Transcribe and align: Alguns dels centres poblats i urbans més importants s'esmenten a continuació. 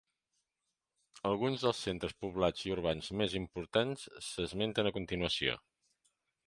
Alguns 1.31 1.65
dels 1.65 1.81
centres 1.89 2.15
poblats 2.25 2.65
i 2.69 2.73
urbans 2.79 3.13
més 3.23 3.37
importants 3.43 4.09
s'esmenten 4.31 4.93
a 4.93 4.95
continuació. 5.01 5.61